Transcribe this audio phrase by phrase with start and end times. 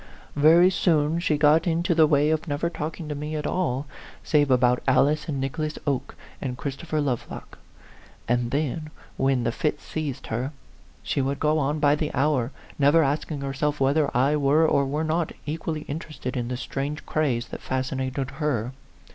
[0.35, 3.85] Very soon she got into the way of never talking to me at all,
[4.23, 7.59] save about Alice and Nicholas Oke, and Christopher Lovelock;
[8.27, 10.53] and then, when the fit seized her,
[11.03, 15.03] she would go on by the hour, never asking herself whether I were or were
[15.03, 18.73] not equally interested in the strange craze that fascinated her.